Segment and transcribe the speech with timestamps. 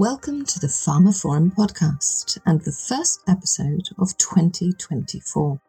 [0.00, 5.60] Welcome to the pharmaphorum podcast and the first episode of 2024.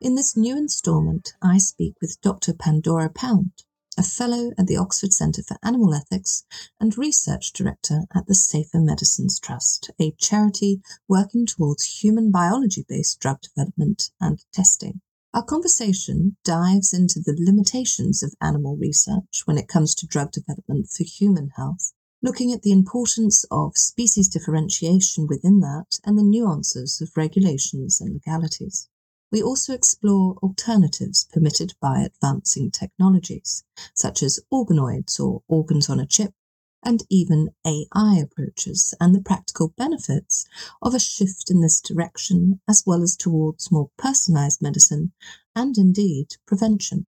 [0.00, 2.54] In this new instalment, I speak with Dr.
[2.54, 3.64] Pandora Pound,
[3.98, 6.44] a fellow at the Oxford Centre for Animal Ethics
[6.78, 13.18] and research director at the Safer Medicines Trust, a charity working towards human biology based
[13.18, 15.00] drug development and testing.
[15.34, 20.86] Our conversation dives into the limitations of animal research when it comes to drug development
[20.88, 21.92] for human health,
[22.26, 28.14] looking at the importance of species differentiation within that and the nuances of regulations and
[28.14, 28.88] legalities.
[29.30, 33.62] We also explore alternatives permitted by advancing technologies,
[33.94, 36.34] such as organoids or organs on a chip,
[36.82, 40.46] and even AI approaches and the practical benefits
[40.82, 45.12] of a shift in this direction, as well as towards more personalized medicine
[45.54, 47.06] and indeed prevention.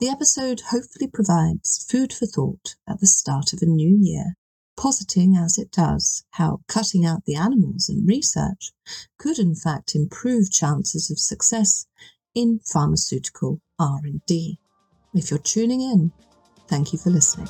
[0.00, 4.36] The episode hopefully provides food for thought at the start of a new year,
[4.80, 8.72] positing as it does how cutting out the animals in research
[9.18, 11.86] could in fact improve chances of success
[12.34, 14.58] in pharmaceutical R&D.
[15.12, 16.12] If you're tuning in,
[16.66, 17.48] thank you for listening.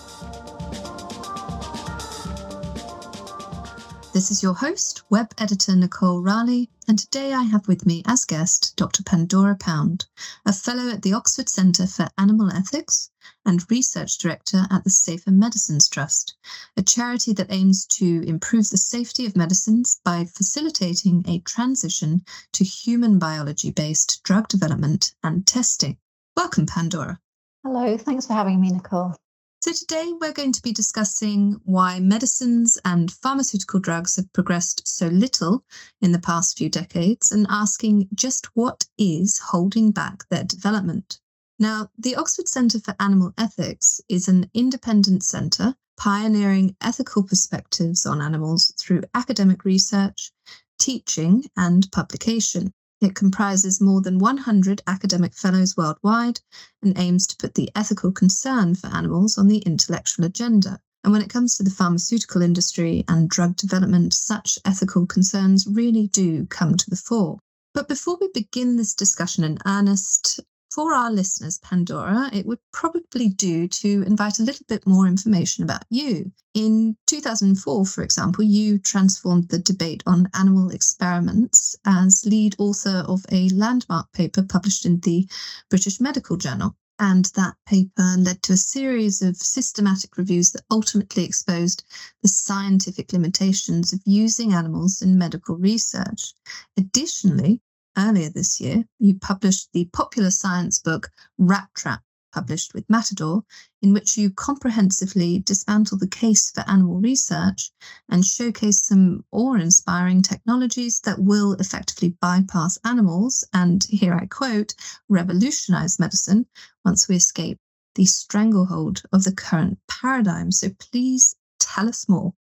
[4.21, 8.27] This is your host, web editor Nicole Raleigh, and today I have with me as
[8.27, 9.03] guest Dr.
[9.03, 10.05] Pandora Pound,
[10.45, 13.09] a fellow at the Oxford Centre for Animal Ethics
[13.47, 16.35] and research director at the Safer Medicines Trust,
[16.77, 22.63] a charity that aims to improve the safety of medicines by facilitating a transition to
[22.63, 25.97] human biology based drug development and testing.
[26.37, 27.21] Welcome, Pandora.
[27.65, 29.17] Hello, thanks for having me, Nicole.
[29.63, 35.09] So, today we're going to be discussing why medicines and pharmaceutical drugs have progressed so
[35.09, 35.67] little
[36.01, 41.21] in the past few decades and asking just what is holding back their development.
[41.59, 48.23] Now, the Oxford Centre for Animal Ethics is an independent centre pioneering ethical perspectives on
[48.23, 50.33] animals through academic research,
[50.79, 52.73] teaching, and publication.
[53.01, 56.41] It comprises more than 100 academic fellows worldwide
[56.83, 60.81] and aims to put the ethical concern for animals on the intellectual agenda.
[61.03, 66.09] And when it comes to the pharmaceutical industry and drug development, such ethical concerns really
[66.09, 67.39] do come to the fore.
[67.73, 70.41] But before we begin this discussion in earnest,
[70.71, 75.65] for our listeners, Pandora, it would probably do to invite a little bit more information
[75.65, 76.31] about you.
[76.55, 83.25] In 2004, for example, you transformed the debate on animal experiments as lead author of
[83.33, 85.29] a landmark paper published in the
[85.69, 86.77] British Medical Journal.
[87.01, 91.83] And that paper led to a series of systematic reviews that ultimately exposed
[92.23, 96.35] the scientific limitations of using animals in medical research.
[96.77, 97.63] Additionally,
[98.01, 102.01] earlier this year, you published the popular science book Rat Trap,
[102.33, 103.43] published with Matador,
[103.83, 107.71] in which you comprehensively dismantle the case for animal research
[108.09, 114.75] and showcase some awe inspiring technologies that will effectively bypass animals and, here I quote,
[115.09, 116.47] revolutionize medicine
[116.85, 117.59] once we escape
[117.97, 120.53] the stranglehold of the current paradigm.
[120.53, 122.33] So please tell us more.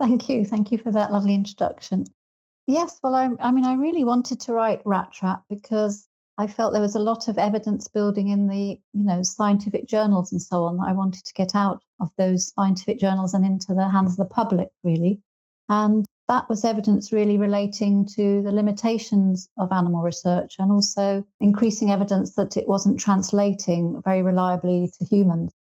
[0.00, 0.44] Thank you.
[0.44, 2.04] Thank you for that lovely introduction.
[2.68, 6.06] Yes, well, I, I mean, I really wanted to write Rat Trap because
[6.36, 10.32] I felt there was a lot of evidence building in the, you know, scientific journals
[10.32, 13.88] and so on I wanted to get out of those scientific journals and into the
[13.88, 15.22] hands of the public, really.
[15.70, 21.90] And that was evidence really relating to the limitations of animal research and also increasing
[21.90, 25.52] evidence that it wasn't translating very reliably to humans.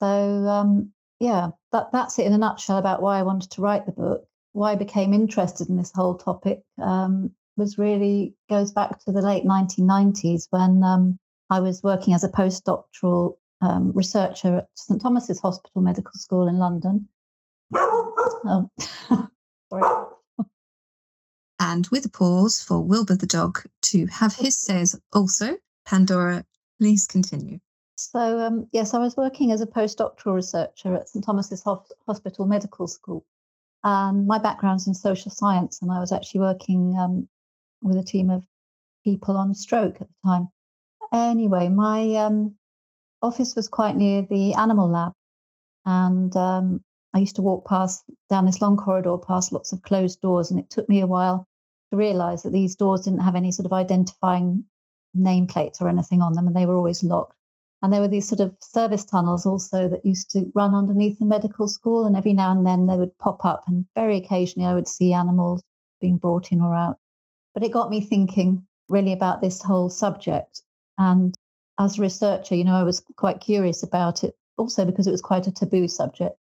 [0.00, 3.84] So, um, yeah, that, that's it in a nutshell about why I wanted to write
[3.84, 4.25] the book
[4.56, 9.20] why I became interested in this whole topic um, was really goes back to the
[9.20, 11.18] late 1990s when um,
[11.50, 16.56] I was working as a postdoctoral um, researcher at St Thomas's Hospital Medical School in
[16.56, 17.06] London.
[17.74, 18.70] Oh,
[19.68, 20.06] sorry.
[21.60, 26.46] And with a pause for Wilbur the dog to have his says also, Pandora,
[26.80, 27.58] please continue.
[27.98, 31.62] So, um, yes, I was working as a postdoctoral researcher at St Thomas's
[32.06, 33.24] Hospital Medical School.
[33.86, 37.28] Um, my background's in social science, and I was actually working um,
[37.82, 38.44] with a team of
[39.04, 40.48] people on stroke at the time.
[41.12, 42.56] Anyway, my um,
[43.22, 45.12] office was quite near the animal lab,
[45.84, 46.82] and um,
[47.14, 50.58] I used to walk past down this long corridor past lots of closed doors, and
[50.58, 51.46] it took me a while
[51.92, 54.64] to realize that these doors didn't have any sort of identifying
[55.16, 57.36] nameplates or anything on them, and they were always locked.
[57.82, 61.26] And there were these sort of service tunnels also that used to run underneath the
[61.26, 62.06] medical school.
[62.06, 65.12] And every now and then they would pop up, and very occasionally I would see
[65.12, 65.62] animals
[66.00, 66.98] being brought in or out.
[67.54, 70.62] But it got me thinking really about this whole subject.
[70.98, 71.34] And
[71.78, 75.22] as a researcher, you know, I was quite curious about it also because it was
[75.22, 76.36] quite a taboo subject.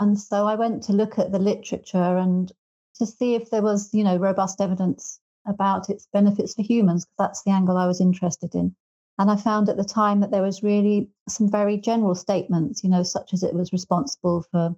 [0.00, 2.50] And so I went to look at the literature and
[2.96, 7.16] to see if there was, you know, robust evidence about its benefits for humans, because
[7.18, 8.74] that's the angle I was interested in.
[9.22, 12.90] And I found at the time that there was really some very general statements, you
[12.90, 14.74] know, such as it was responsible for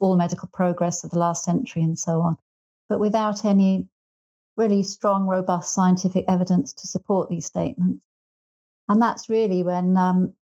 [0.00, 2.36] all medical progress of the last century and so on,
[2.88, 3.86] but without any
[4.56, 8.02] really strong, robust scientific evidence to support these statements.
[8.88, 10.34] And that's really when um,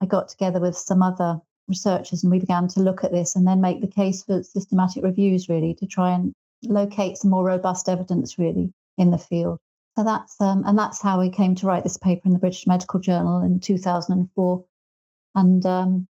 [0.00, 3.44] I got together with some other researchers and we began to look at this and
[3.44, 6.32] then make the case for systematic reviews, really, to try and
[6.62, 9.58] locate some more robust evidence, really, in the field.
[9.96, 12.66] So that's um, and that's how we came to write this paper in the British
[12.66, 14.64] Medical Journal in 2004.
[15.34, 16.08] And um,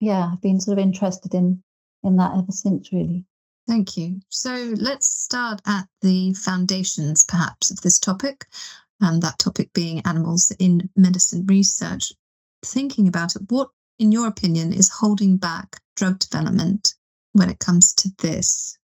[0.00, 1.62] yeah, I've been sort of interested in
[2.04, 3.24] in that ever since, really.
[3.66, 4.20] Thank you.
[4.28, 8.46] So let's start at the foundations, perhaps, of this topic,
[9.00, 12.12] and that topic being animals in medicine research.
[12.64, 16.94] Thinking about it, what, in your opinion, is holding back drug development
[17.32, 18.78] when it comes to this?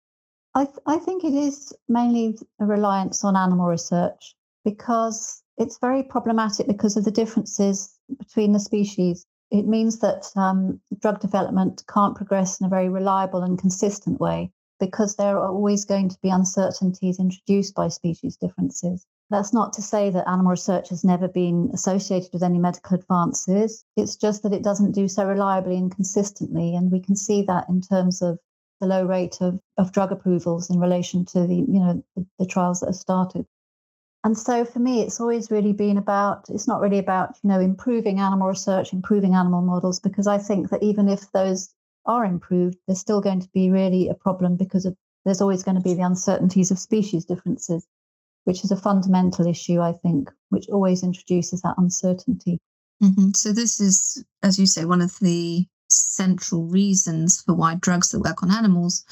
[0.54, 4.34] I, th- I think it is mainly a reliance on animal research
[4.64, 9.25] because it's very problematic because of the differences between the species.
[9.50, 14.50] It means that um, drug development can't progress in a very reliable and consistent way
[14.78, 19.06] because there are always going to be uncertainties introduced by species differences.
[19.31, 23.84] That's not to say that animal research has never been associated with any medical advances.
[23.96, 26.75] It's just that it doesn't do so reliably and consistently.
[26.75, 28.38] And we can see that in terms of
[28.82, 32.46] the low rate of, of drug approvals in relation to the, you know, the, the
[32.46, 33.46] trials that have started.
[34.25, 37.61] And so for me, it's always really been about, it's not really about, you know,
[37.61, 41.70] improving animal research, improving animal models, because I think that even if those
[42.06, 45.76] are improved, there's still going to be really a problem because of, there's always going
[45.76, 47.87] to be the uncertainties of species differences,
[48.44, 52.58] which is a fundamental issue, I think, which always introduces that uncertainty.
[53.00, 53.31] Mm-hmm.
[53.37, 58.20] So this is, as you say, one of the central reasons for why drugs that
[58.20, 59.04] work on animals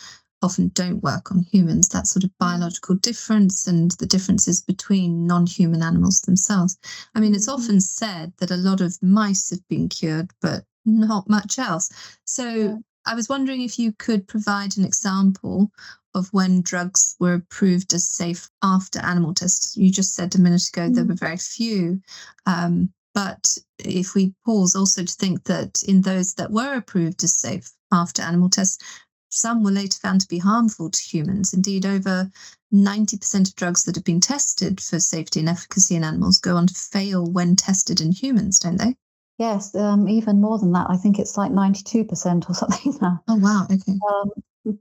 [0.42, 1.88] often don't work on humans.
[1.88, 6.78] That sort of biological difference and the differences between non-human animals themselves.
[7.14, 7.54] I mean it's mm.
[7.54, 11.90] often said that a lot of mice have been cured but not much else.
[12.24, 15.70] So i was wondering if you could provide an example
[16.14, 19.76] of when drugs were approved as safe after animal tests.
[19.76, 20.94] You just said a minute ago mm.
[20.94, 22.00] there were very few
[22.46, 27.38] um, but if we pause also to think that in those that were approved as
[27.38, 28.78] safe after animal tests,
[29.30, 31.54] some were later found to be harmful to humans.
[31.54, 32.30] Indeed, over
[32.72, 36.66] 90% of drugs that have been tested for safety and efficacy in animals go on
[36.66, 38.96] to fail when tested in humans, don't they?
[39.38, 40.88] Yes, um, even more than that.
[40.90, 43.22] I think it's like 92% or something now.
[43.28, 43.66] Oh, wow.
[43.70, 43.98] Okay.
[44.12, 44.30] Um,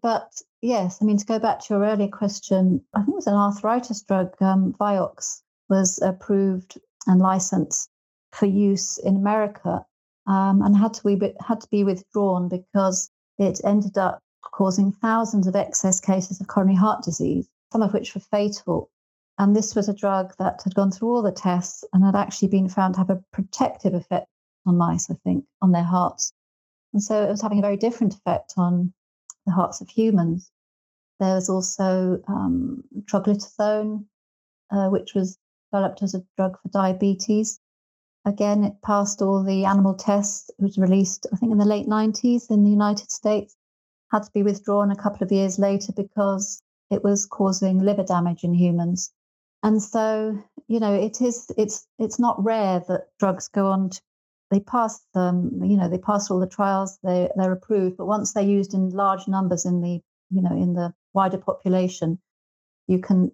[0.02, 3.28] but yes, I mean, to go back to your earlier question, I think it was
[3.28, 6.78] an arthritis drug, um, Vioxx, was approved
[7.08, 7.90] and licensed
[8.32, 9.86] for use in America
[10.28, 15.48] um, and had to, be, had to be withdrawn because it ended up causing thousands
[15.48, 18.90] of excess cases of coronary heart disease, some of which were fatal.
[19.38, 22.50] And this was a drug that had gone through all the tests and had actually
[22.50, 24.28] been found to have a protective effect
[24.66, 26.34] on mice, I think, on their hearts.
[26.94, 28.94] And so it was having a very different effect on
[29.46, 30.52] the hearts of humans.
[31.20, 34.06] There was also um, troglitazone,
[34.72, 35.38] uh, which was
[35.72, 37.60] developed as a drug for diabetes.
[38.26, 40.50] Again, it passed all the animal tests.
[40.50, 43.56] It was released, I think, in the late 90s in the United States.
[44.12, 48.44] Had to be withdrawn a couple of years later because it was causing liver damage
[48.44, 49.12] in humans.
[49.62, 54.02] And so, you know, it is it's it's not rare that drugs go on to
[54.52, 58.34] they pass them, you know, they pass all the trials, they they're approved, but once
[58.34, 62.20] they're used in large numbers in the, you know, in the wider population,
[62.88, 63.32] you can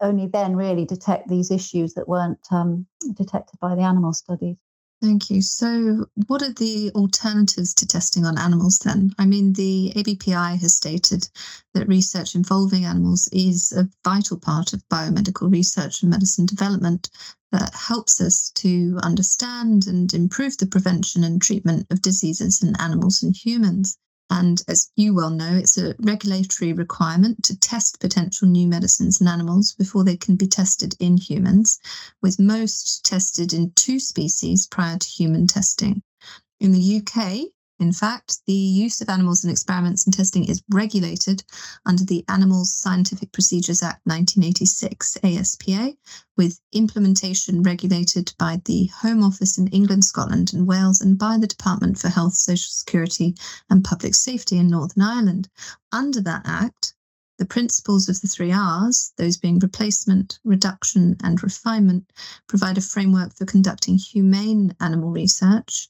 [0.00, 4.56] only then really detect these issues that weren't um, detected by the animal studies.
[5.04, 5.42] Thank you.
[5.42, 9.12] So, what are the alternatives to testing on animals then?
[9.18, 11.28] I mean, the ABPI has stated
[11.74, 17.10] that research involving animals is a vital part of biomedical research and medicine development
[17.52, 23.22] that helps us to understand and improve the prevention and treatment of diseases in animals
[23.22, 23.98] and humans.
[24.30, 29.28] And as you well know, it's a regulatory requirement to test potential new medicines in
[29.28, 31.78] animals before they can be tested in humans,
[32.22, 36.02] with most tested in two species prior to human testing.
[36.58, 41.42] In the UK, in fact, the use of animals in experiments and testing is regulated
[41.84, 45.96] under the Animals Scientific Procedures Act 1986, ASPA,
[46.36, 51.48] with implementation regulated by the Home Office in England, Scotland, and Wales, and by the
[51.48, 53.34] Department for Health, Social Security,
[53.68, 55.48] and Public Safety in Northern Ireland.
[55.90, 56.94] Under that act,
[57.38, 62.12] the principles of the three R's, those being replacement, reduction, and refinement,
[62.46, 65.88] provide a framework for conducting humane animal research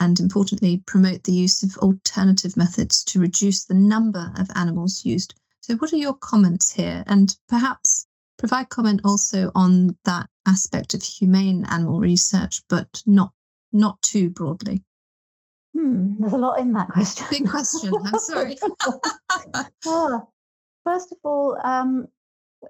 [0.00, 5.34] and importantly, promote the use of alternative methods to reduce the number of animals used.
[5.60, 7.04] So, what are your comments here?
[7.06, 8.06] And perhaps
[8.38, 13.32] provide comment also on that aspect of humane animal research, but not
[13.72, 14.82] not too broadly.
[15.76, 17.26] Hmm, there's a lot in that question.
[17.30, 17.92] Big question.
[18.04, 18.58] I'm sorry.
[19.86, 20.28] oh,
[20.84, 22.08] first of all, um,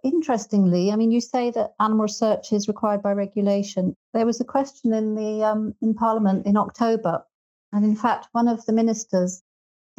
[0.02, 3.96] interestingly, I mean, you say that animal research is required by regulation.
[4.14, 7.24] There was a question in the um, in Parliament in October,
[7.72, 9.42] and in fact, one of the ministers,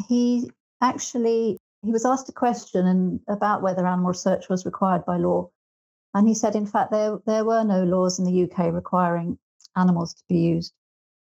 [0.07, 0.49] he
[0.81, 5.49] actually he was asked a question about whether animal research was required by law,
[6.13, 9.37] and he said, in fact, there there were no laws in the UK requiring
[9.75, 10.73] animals to be used.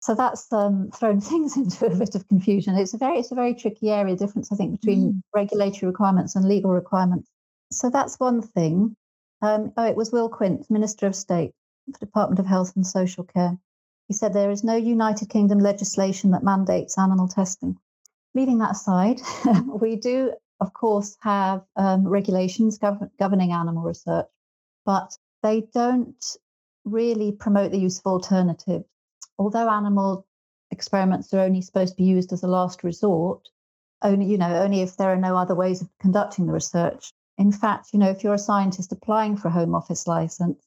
[0.01, 2.77] So that's um, thrown things into a bit of confusion.
[2.77, 5.21] It's a very it's a very tricky area difference, I think, between mm.
[5.35, 7.29] regulatory requirements and legal requirements.
[7.73, 8.97] So that's one thing.
[9.41, 11.53] Um, oh, it was Will Quince, Minister of State
[11.93, 13.59] for Department of Health and Social Care.
[14.09, 17.77] He said there is no United Kingdom legislation that mandates animal testing.
[18.35, 19.21] Leaving that aside,
[19.81, 24.27] we do, of course, have um, regulations gov- governing animal research,
[24.85, 26.25] but they don't
[26.85, 28.85] really promote the use of alternatives
[29.39, 30.27] although animal
[30.71, 33.49] experiments are only supposed to be used as a last resort,
[34.03, 37.13] only you know only if there are no other ways of conducting the research.
[37.39, 40.63] In fact, you know, if you're a scientist applying for a Home Office license,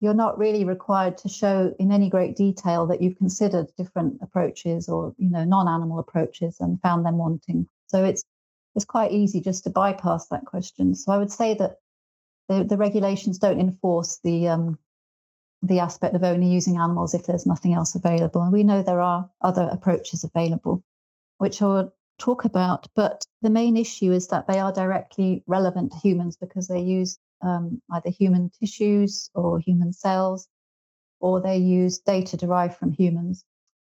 [0.00, 4.88] you're not really required to show in any great detail that you've considered different approaches
[4.88, 7.68] or you know non-animal approaches and found them wanting.
[7.88, 8.24] So it's
[8.74, 10.94] it's quite easy just to bypass that question.
[10.94, 11.76] So I would say that
[12.48, 14.78] the, the regulations don't enforce the um,
[15.62, 18.42] the aspect of only using animals if there's nothing else available.
[18.42, 20.82] And we know there are other approaches available,
[21.38, 22.86] which I'll talk about.
[22.94, 27.18] But the main issue is that they are directly relevant to humans because they use
[27.42, 30.46] um, either human tissues or human cells,
[31.20, 33.44] or they use data derived from humans.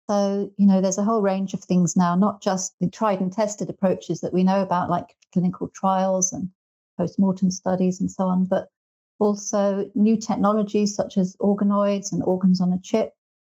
[0.09, 3.33] So, you know, there's a whole range of things now, not just the tried and
[3.33, 6.49] tested approaches that we know about, like clinical trials and
[6.97, 8.69] post mortem studies and so on, but
[9.19, 13.13] also new technologies such as organoids and organs on a chip,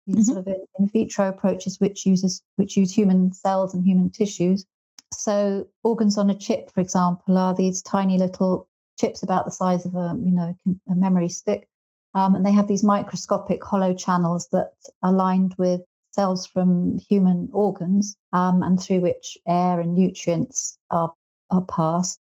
[0.07, 0.33] these mm-hmm.
[0.33, 4.65] sort of in, in, vitro approaches which uses which use human cells and human tissues.
[5.13, 8.67] So organs on a chip, for example, are these tiny little
[8.99, 10.55] chips about the size of a you know
[10.89, 11.67] a memory stick,
[12.15, 15.81] um, and they have these microscopic hollow channels that are lined with
[16.11, 21.13] cells from human organs, um, and through which air and nutrients are
[21.49, 22.19] are passed.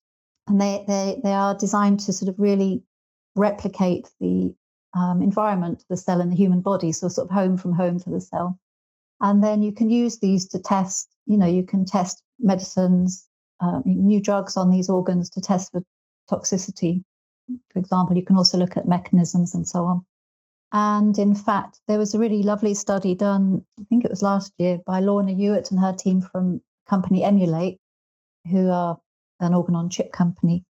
[0.48, 2.82] And they, they they are designed to sort of really
[3.36, 4.54] replicate the
[4.94, 8.10] um, environment, the cell in the human body, so sort of home from home to
[8.10, 8.58] the cell.
[9.20, 13.28] And then you can use these to test, you know, you can test medicines,
[13.60, 15.82] uh, new drugs on these organs to test for
[16.30, 17.04] toxicity.
[17.72, 20.06] For example, you can also look at mechanisms and so on.
[20.72, 24.52] And in fact, there was a really lovely study done, I think it was last
[24.58, 27.78] year, by Lorna Ewart and her team from company Emulate,
[28.50, 28.98] who are
[29.40, 30.64] an organ on chip company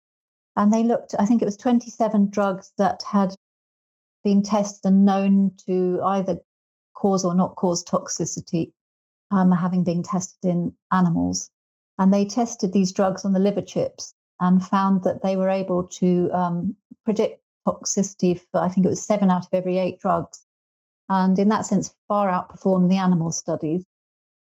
[0.57, 3.36] and they looked, I think it was 27 drugs that had
[4.27, 6.38] been tested and known to either
[6.93, 8.74] cause or not cause toxicity,
[9.31, 11.50] um, having been tested in animals.
[11.98, 15.84] And they tested these drugs on the liver chips and found that they were able
[16.01, 20.46] to um, predict toxicity for, I think it was seven out of every eight drugs.
[21.07, 23.86] And in that sense, far outperformed the animal studies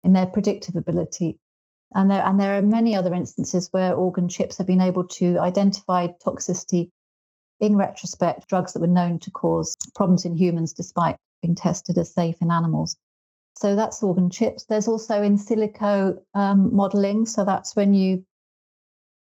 [0.05, 1.41] in their predictive ability.
[1.93, 5.41] And there, and there are many other instances where organ chips have been able to
[5.41, 6.93] identify toxicity
[7.63, 12.13] in retrospect, drugs that were known to cause problems in humans despite being tested as
[12.13, 12.97] safe in animals.
[13.57, 14.65] So that's organ chips.
[14.65, 17.25] There's also in silico um, modeling.
[17.25, 18.27] So that's when you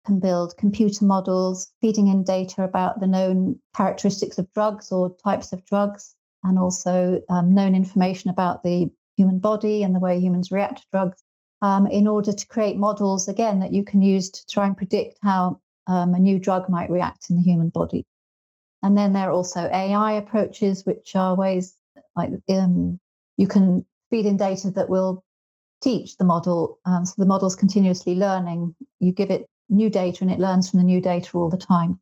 [0.06, 5.52] can build computer models, feeding in data about the known characteristics of drugs or types
[5.52, 10.52] of drugs, and also um, known information about the human body and the way humans
[10.52, 11.24] react to drugs
[11.64, 15.18] um, in order to create models, again, that you can use to try and predict
[15.24, 18.06] how um, a new drug might react in the human body.
[18.88, 21.76] And then there are also AI approaches, which are ways
[22.16, 23.02] like um,
[23.36, 25.26] you can feed in data that will
[25.82, 26.80] teach the model.
[26.86, 28.74] Um, so the model's continuously learning.
[29.02, 32.00] You give it new data and it learns from the new data all the time.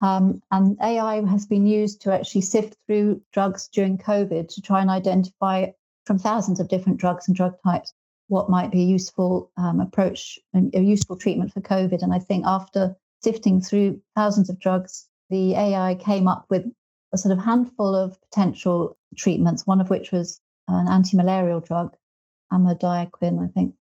[0.00, 4.82] Um, and AI has been used to actually sift through drugs during COVID to try
[4.82, 5.66] and identify
[6.04, 7.92] from thousands of different drugs and drug types
[8.28, 12.00] what might be a useful um, approach a useful treatment for COVID.
[12.00, 12.94] And I think after
[13.24, 16.64] sifting through thousands of drugs, the AI came up with
[17.12, 21.96] a sort of handful of potential treatments, one of which was an anti-malarial drug,
[22.52, 23.74] amodiaquine, I think.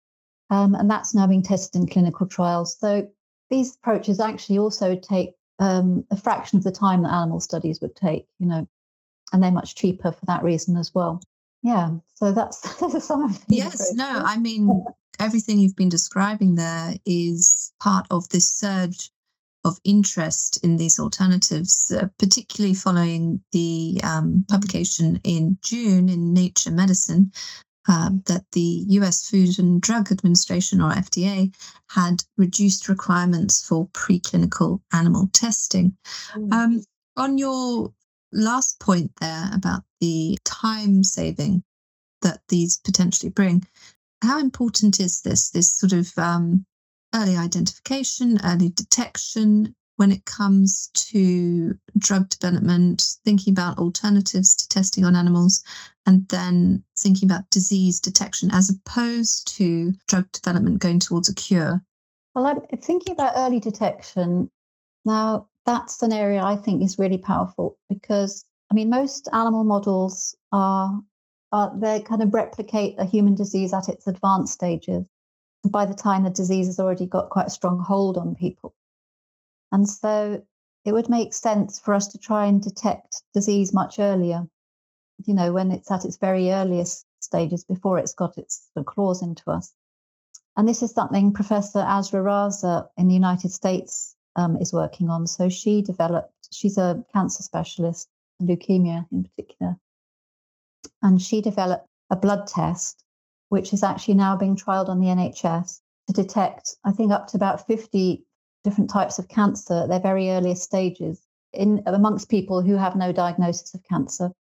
[0.49, 2.77] Um, and that's now being tested in clinical trials.
[2.79, 3.09] So
[3.49, 7.95] these approaches actually also take um, a fraction of the time that animal studies would
[7.95, 8.67] take, you know,
[9.33, 11.21] and they're much cheaper for that reason as well.
[11.63, 12.59] yeah, so that's
[13.05, 14.85] some of Yes, no, I mean,
[15.19, 19.11] everything you've been describing there is part of this surge
[19.65, 26.71] of interest in these alternatives, uh, particularly following the um, publication in June in Nature
[26.71, 27.31] Medicine
[27.87, 31.53] uh, that the US Food and Drug Administration, or FDA,
[31.89, 35.97] had reduced requirements for preclinical animal testing.
[36.35, 36.53] Mm.
[36.53, 36.83] Um,
[37.17, 37.93] on your
[38.31, 41.63] last point there about the time saving
[42.21, 43.65] that these potentially bring,
[44.21, 46.65] how important is this, this sort of um,
[47.15, 55.05] early identification, early detection when it comes to drug development, thinking about alternatives to testing
[55.05, 55.63] on animals,
[56.05, 61.81] and then thinking about disease detection as opposed to drug development going towards a cure?
[62.33, 64.51] Well, I'm thinking about early detection.
[65.05, 70.35] Now, that's an area I think is really powerful because, I mean, most animal models
[70.51, 71.01] are,
[71.53, 75.05] are they kind of replicate a human disease at its advanced stages
[75.71, 78.73] by the time the disease has already got quite a strong hold on people.
[79.71, 80.43] And so
[80.85, 84.47] it would make sense for us to try and detect disease much earlier,
[85.25, 89.49] you know, when it's at its very earliest stages before it's got its claws into
[89.49, 89.73] us.
[90.57, 95.27] And this is something Professor Azra Raza in the United States um, is working on.
[95.27, 98.07] So she developed, she's a cancer specialist,
[98.41, 99.77] leukemia in particular.
[101.01, 103.04] And she developed a blood test
[103.49, 107.37] which is actually now being trialed on the NHS to detect, I think, up to
[107.37, 108.23] about 50
[108.63, 111.21] different types of cancer at their very earliest stages
[111.53, 114.31] in amongst people who have no diagnosis of cancer.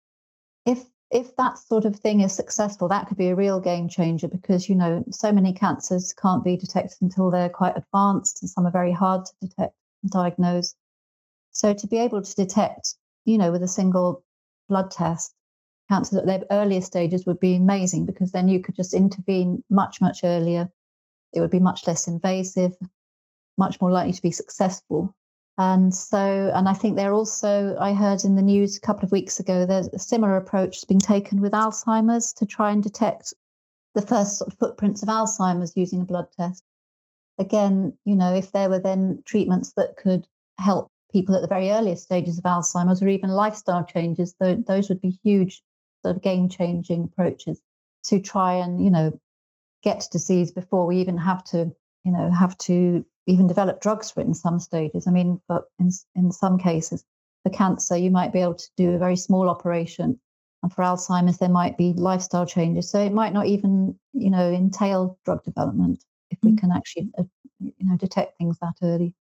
[0.67, 4.27] If if that sort of thing is successful, that could be a real game changer
[4.27, 8.67] because you know so many cancers can't be detected until they're quite advanced, and some
[8.67, 10.75] are very hard to detect and diagnose.
[11.53, 14.25] So to be able to detect, you know, with a single
[14.69, 15.35] blood test,
[15.95, 20.01] cancer at their earlier stages would be amazing because then you could just intervene much,
[20.01, 20.69] much earlier.
[21.33, 22.73] It would be much less invasive,
[23.57, 25.15] much more likely to be successful.
[25.57, 29.13] And so, and I think they're also, I heard in the news a couple of
[29.13, 33.33] weeks ago, there's a similar approach being taken with Alzheimer's to try and detect
[33.95, 36.65] the first sort of footprints of Alzheimer's using a blood test.
[37.39, 40.27] Again, you know, if there were then treatments that could
[40.59, 45.01] help people at the very earliest stages of Alzheimer's or even lifestyle changes, those would
[45.01, 45.63] be huge
[46.05, 47.61] sort of game changing approaches
[48.05, 49.19] to try and, you know,
[49.83, 54.21] get disease before we even have to, you know, have to even develop drugs for
[54.21, 55.07] it in some stages.
[55.07, 57.05] I mean, but in, in some cases,
[57.43, 60.21] for cancer, you might be able to do a very small operation.
[60.63, 62.91] And for Alzheimer's, there might be lifestyle changes.
[62.91, 66.59] So it might not even, you know, entail drug development if we mm.
[66.59, 67.25] can actually, uh,
[67.61, 69.15] you know, detect things that early.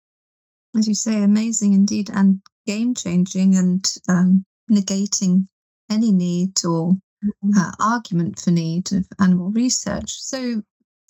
[0.75, 5.47] As you say, amazing indeed, and game changing and um, negating
[5.89, 6.93] any need or
[7.23, 7.57] mm-hmm.
[7.57, 10.11] uh, argument for need of animal research.
[10.21, 10.61] So,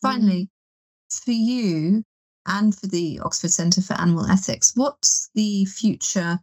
[0.01, 1.23] finally, mm-hmm.
[1.23, 2.03] for you
[2.45, 6.39] and for the Oxford Centre for Animal Ethics, what's the future?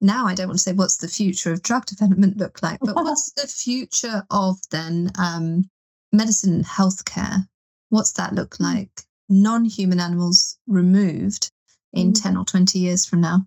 [0.00, 2.94] Now, I don't want to say what's the future of drug development look like, but
[2.94, 5.68] what's the future of then um,
[6.12, 7.46] medicine and healthcare?
[7.90, 8.64] What's that look mm.
[8.64, 9.02] like?
[9.28, 11.50] Non human animals removed
[11.92, 12.22] in mm-hmm.
[12.22, 13.46] 10 or 20 years from now?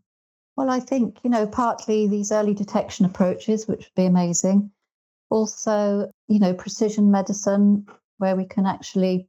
[0.56, 4.72] Well, I think, you know, partly these early detection approaches, which would be amazing.
[5.30, 7.88] Also, you know, precision medicine,
[8.20, 9.28] where we can actually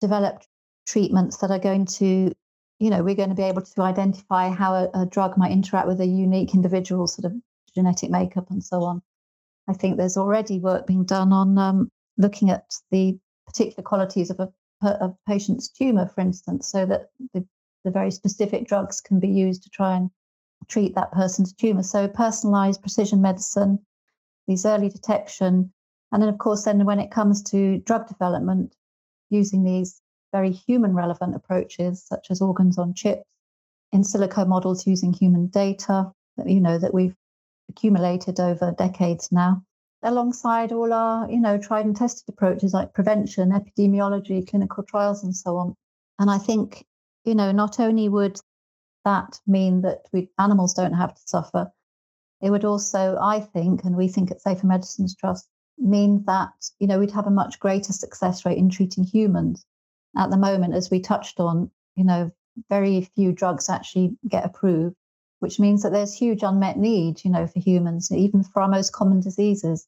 [0.00, 0.42] develop
[0.86, 2.32] treatments that are going to,
[2.78, 5.88] you know, we're going to be able to identify how a, a drug might interact
[5.88, 7.32] with a unique individual sort of
[7.74, 9.02] genetic makeup and so on.
[9.68, 14.40] I think there's already work being done on um, looking at the particular qualities of
[14.40, 14.48] a,
[15.26, 17.44] patient's tumor, for instance, so that the,
[17.84, 20.08] the very specific drugs can be used to try and
[20.68, 21.82] treat that person's tumor.
[21.82, 23.78] So personalized precision medicine,
[24.46, 25.72] these early detection,
[26.12, 28.74] and then of course, then when it comes to drug development,
[29.30, 30.00] using these
[30.32, 33.24] very human relevant approaches such as organs on chips,
[33.92, 37.16] in silico models using human data that you know that we've
[37.70, 39.62] accumulated over decades now,
[40.02, 45.34] alongside all our you know tried and tested approaches like prevention, epidemiology, clinical trials, and
[45.34, 45.74] so on.
[46.18, 46.84] And I think
[47.24, 48.40] you know not only would
[49.08, 51.72] that mean that we, animals don't have to suffer.
[52.42, 56.86] It would also, I think, and we think at Safer Medicines Trust, mean that you
[56.86, 59.64] know we'd have a much greater success rate in treating humans.
[60.16, 62.30] At the moment, as we touched on, you know,
[62.68, 64.96] very few drugs actually get approved,
[65.38, 68.92] which means that there's huge unmet need, you know, for humans, even for our most
[68.92, 69.86] common diseases,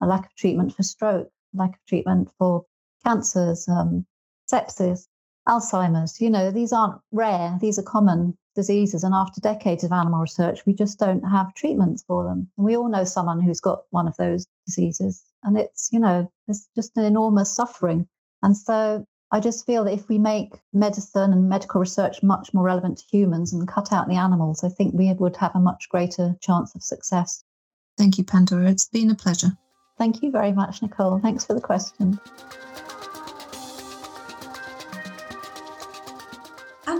[0.00, 2.64] a lack of treatment for stroke, lack of treatment for
[3.04, 4.04] cancers, um,
[4.50, 5.06] sepsis,
[5.46, 6.20] Alzheimer's.
[6.20, 10.66] You know, these aren't rare; these are common diseases, and after decades of animal research,
[10.66, 12.50] we just don't have treatments for them.
[12.56, 16.28] And we all know someone who's got one of those diseases, and it's, you know,
[16.48, 18.08] it's just an enormous suffering.
[18.42, 22.64] And so I just feel that if we make medicine and medical research much more
[22.64, 25.88] relevant to humans and cut out the animals, I think we would have a much
[25.88, 27.44] greater chance of success.
[27.96, 28.70] Thank you, Pandora.
[28.70, 29.56] It's been a pleasure.
[29.98, 31.20] Thank you very much, Nicole.
[31.20, 32.18] Thanks for the question.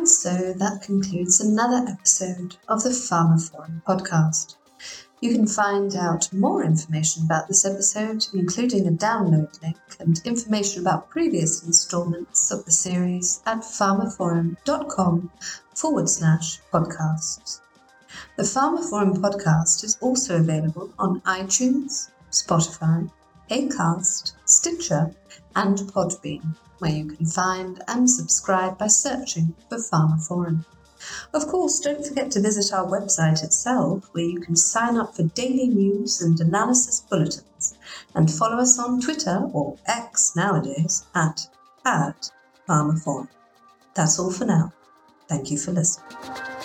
[0.08, 4.56] So that concludes another episode of the pharmaphorum podcast.
[5.20, 10.80] You can find out more information about this episode, including a download link and information
[10.80, 15.30] about previous installments of the series at pharmaphorum.com
[15.74, 17.60] forward slash podcasts.
[18.36, 23.10] The pharmaphorum podcast is also available on iTunes, Spotify,
[23.50, 25.14] Acast, Stitcher,
[25.56, 30.64] and Podbean where you can find and subscribe by searching for pharmaphorum.
[31.32, 35.22] Of course, don't forget to visit our website itself, where you can sign up for
[35.22, 37.74] daily news and analysis bulletins,
[38.14, 41.46] and follow us on Twitter, or X nowadays, at,
[41.84, 42.30] at
[42.68, 43.28] pharmaphorum.
[43.94, 44.72] That's all for now.
[45.28, 46.57] Thank you for listening.